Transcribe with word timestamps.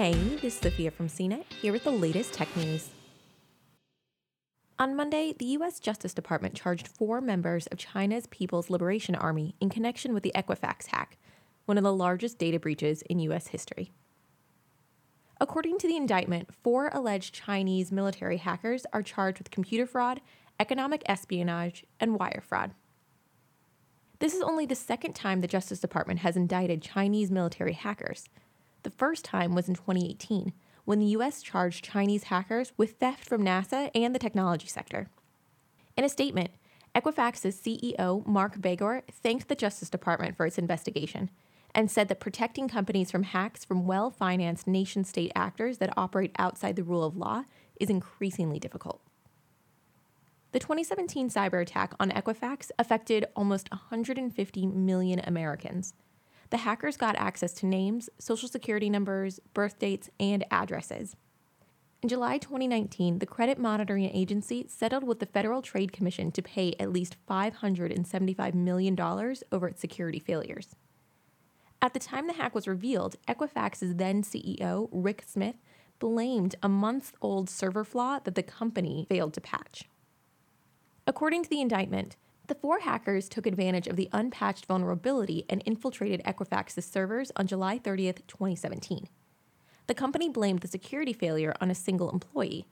Hey, 0.00 0.14
this 0.14 0.44
is 0.44 0.54
Sophia 0.54 0.90
from 0.90 1.08
CNET, 1.08 1.44
here 1.60 1.74
with 1.74 1.84
the 1.84 1.90
latest 1.90 2.32
tech 2.32 2.48
news. 2.56 2.88
On 4.78 4.96
Monday, 4.96 5.34
the 5.38 5.44
U.S. 5.58 5.78
Justice 5.78 6.14
Department 6.14 6.54
charged 6.54 6.88
four 6.88 7.20
members 7.20 7.66
of 7.66 7.76
China's 7.76 8.26
People's 8.28 8.70
Liberation 8.70 9.14
Army 9.14 9.56
in 9.60 9.68
connection 9.68 10.14
with 10.14 10.22
the 10.22 10.32
Equifax 10.34 10.86
hack, 10.86 11.18
one 11.66 11.76
of 11.76 11.84
the 11.84 11.92
largest 11.92 12.38
data 12.38 12.58
breaches 12.58 13.02
in 13.10 13.18
U.S. 13.18 13.48
history. 13.48 13.92
According 15.38 15.76
to 15.80 15.86
the 15.86 15.98
indictment, 15.98 16.48
four 16.64 16.88
alleged 16.94 17.34
Chinese 17.34 17.92
military 17.92 18.38
hackers 18.38 18.86
are 18.94 19.02
charged 19.02 19.36
with 19.36 19.50
computer 19.50 19.84
fraud, 19.84 20.22
economic 20.58 21.02
espionage, 21.04 21.84
and 22.00 22.18
wire 22.18 22.42
fraud. 22.42 22.72
This 24.18 24.32
is 24.32 24.40
only 24.40 24.64
the 24.64 24.74
second 24.74 25.12
time 25.12 25.42
the 25.42 25.46
Justice 25.46 25.78
Department 25.78 26.20
has 26.20 26.38
indicted 26.38 26.80
Chinese 26.80 27.30
military 27.30 27.74
hackers. 27.74 28.30
The 28.82 28.90
first 28.90 29.24
time 29.24 29.54
was 29.54 29.68
in 29.68 29.74
2018, 29.74 30.52
when 30.84 30.98
the 30.98 31.06
U.S. 31.06 31.42
charged 31.42 31.84
Chinese 31.84 32.24
hackers 32.24 32.72
with 32.76 32.98
theft 32.98 33.24
from 33.24 33.44
NASA 33.44 33.90
and 33.94 34.14
the 34.14 34.18
technology 34.18 34.66
sector. 34.66 35.08
In 35.96 36.04
a 36.04 36.08
statement, 36.08 36.50
Equifax's 36.94 37.60
CEO, 37.60 38.26
Mark 38.26 38.58
Begor, 38.58 39.02
thanked 39.10 39.48
the 39.48 39.54
Justice 39.54 39.90
Department 39.90 40.36
for 40.36 40.46
its 40.46 40.58
investigation 40.58 41.30
and 41.74 41.90
said 41.90 42.08
that 42.08 42.20
protecting 42.20 42.68
companies 42.68 43.10
from 43.10 43.22
hacks 43.22 43.64
from 43.64 43.86
well 43.86 44.10
financed 44.10 44.66
nation 44.66 45.04
state 45.04 45.32
actors 45.34 45.78
that 45.78 45.96
operate 45.96 46.34
outside 46.38 46.76
the 46.76 46.82
rule 46.82 47.04
of 47.04 47.16
law 47.16 47.44
is 47.78 47.90
increasingly 47.90 48.58
difficult. 48.58 49.00
The 50.52 50.58
2017 50.58 51.30
cyber 51.30 51.62
attack 51.62 51.94
on 52.00 52.10
Equifax 52.10 52.70
affected 52.76 53.26
almost 53.36 53.70
150 53.70 54.66
million 54.66 55.20
Americans. 55.20 55.94
The 56.50 56.58
hackers 56.58 56.96
got 56.96 57.16
access 57.16 57.52
to 57.54 57.66
names, 57.66 58.10
social 58.18 58.48
security 58.48 58.90
numbers, 58.90 59.40
birth 59.54 59.78
dates, 59.78 60.10
and 60.18 60.44
addresses. 60.50 61.16
In 62.02 62.08
July 62.08 62.38
2019, 62.38 63.18
the 63.18 63.26
credit 63.26 63.58
monitoring 63.58 64.06
agency 64.06 64.64
settled 64.68 65.04
with 65.04 65.20
the 65.20 65.26
Federal 65.26 65.62
Trade 65.62 65.92
Commission 65.92 66.32
to 66.32 66.42
pay 66.42 66.74
at 66.80 66.92
least 66.92 67.16
$575 67.28 68.54
million 68.54 68.98
over 69.52 69.68
its 69.68 69.80
security 69.80 70.18
failures. 70.18 70.74
At 71.82 71.94
the 71.94 72.00
time 72.00 72.26
the 72.26 72.32
hack 72.32 72.54
was 72.54 72.66
revealed, 72.66 73.16
Equifax's 73.28 73.96
then 73.96 74.22
CEO, 74.22 74.88
Rick 74.90 75.24
Smith, 75.26 75.56
blamed 75.98 76.56
a 76.62 76.68
month 76.68 77.12
old 77.20 77.48
server 77.48 77.84
flaw 77.84 78.18
that 78.24 78.34
the 78.34 78.42
company 78.42 79.06
failed 79.08 79.34
to 79.34 79.40
patch. 79.40 79.84
According 81.06 81.44
to 81.44 81.50
the 81.50 81.60
indictment, 81.60 82.16
the 82.50 82.56
four 82.56 82.80
hackers 82.80 83.28
took 83.28 83.46
advantage 83.46 83.86
of 83.86 83.94
the 83.94 84.08
unpatched 84.12 84.66
vulnerability 84.66 85.44
and 85.48 85.62
infiltrated 85.64 86.20
Equifax's 86.24 86.84
servers 86.84 87.30
on 87.36 87.46
July 87.46 87.78
30, 87.78 88.12
2017. 88.26 89.06
The 89.86 89.94
company 89.94 90.28
blamed 90.28 90.58
the 90.58 90.66
security 90.66 91.12
failure 91.12 91.54
on 91.60 91.70
a 91.70 91.76
single 91.76 92.10
employee, 92.10 92.66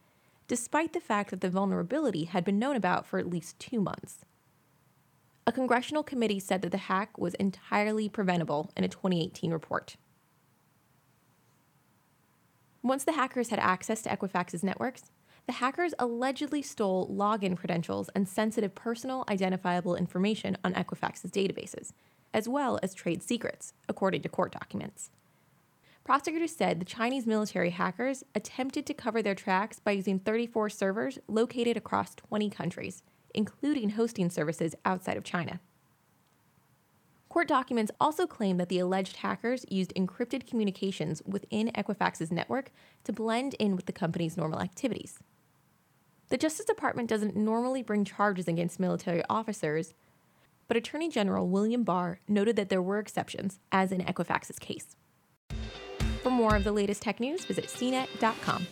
despite 0.48 0.94
the 0.94 1.00
fact 1.00 1.30
that 1.30 1.42
the 1.42 1.48
vulnerability 1.48 2.24
had 2.24 2.44
been 2.44 2.58
known 2.58 2.74
about 2.74 3.06
for 3.06 3.20
at 3.20 3.30
least 3.30 3.56
two 3.60 3.80
months. 3.80 4.24
A 5.46 5.52
congressional 5.52 6.02
committee 6.02 6.40
said 6.40 6.60
that 6.62 6.72
the 6.72 6.78
hack 6.78 7.16
was 7.16 7.34
entirely 7.34 8.08
preventable 8.08 8.72
in 8.76 8.82
a 8.82 8.88
2018 8.88 9.52
report. 9.52 9.96
Once 12.82 13.04
the 13.04 13.12
hackers 13.12 13.50
had 13.50 13.60
access 13.60 14.02
to 14.02 14.10
Equifax's 14.10 14.64
networks, 14.64 15.12
the 15.48 15.54
hackers 15.54 15.94
allegedly 15.98 16.60
stole 16.60 17.08
login 17.08 17.56
credentials 17.56 18.10
and 18.14 18.28
sensitive 18.28 18.74
personal 18.74 19.24
identifiable 19.30 19.96
information 19.96 20.58
on 20.62 20.74
Equifax's 20.74 21.30
databases, 21.30 21.92
as 22.34 22.46
well 22.46 22.78
as 22.82 22.92
trade 22.92 23.22
secrets, 23.22 23.72
according 23.88 24.20
to 24.20 24.28
court 24.28 24.52
documents. 24.52 25.10
Prosecutors 26.04 26.54
said 26.54 26.78
the 26.78 26.84
Chinese 26.84 27.26
military 27.26 27.70
hackers 27.70 28.24
attempted 28.34 28.84
to 28.84 28.92
cover 28.92 29.22
their 29.22 29.34
tracks 29.34 29.78
by 29.78 29.92
using 29.92 30.18
34 30.18 30.68
servers 30.68 31.18
located 31.28 31.78
across 31.78 32.14
20 32.14 32.50
countries, 32.50 33.02
including 33.34 33.90
hosting 33.90 34.28
services 34.28 34.74
outside 34.84 35.16
of 35.16 35.24
China. 35.24 35.60
Court 37.30 37.48
documents 37.48 37.92
also 37.98 38.26
claim 38.26 38.58
that 38.58 38.68
the 38.68 38.80
alleged 38.80 39.16
hackers 39.18 39.64
used 39.70 39.94
encrypted 39.94 40.46
communications 40.46 41.22
within 41.24 41.68
Equifax's 41.68 42.30
network 42.30 42.70
to 43.04 43.14
blend 43.14 43.54
in 43.54 43.76
with 43.76 43.86
the 43.86 43.92
company's 43.92 44.36
normal 44.36 44.60
activities. 44.60 45.20
The 46.30 46.36
Justice 46.36 46.66
Department 46.66 47.08
doesn't 47.08 47.36
normally 47.36 47.82
bring 47.82 48.04
charges 48.04 48.48
against 48.48 48.78
military 48.78 49.22
officers, 49.30 49.94
but 50.66 50.76
Attorney 50.76 51.08
General 51.08 51.48
William 51.48 51.84
Barr 51.84 52.20
noted 52.28 52.56
that 52.56 52.68
there 52.68 52.82
were 52.82 52.98
exceptions, 52.98 53.60
as 53.72 53.92
in 53.92 54.02
Equifax's 54.02 54.58
case. 54.58 54.94
For 56.22 56.30
more 56.30 56.54
of 56.54 56.64
the 56.64 56.72
latest 56.72 57.00
tech 57.00 57.18
news, 57.18 57.46
visit 57.46 57.64
cnet.com. 57.64 58.66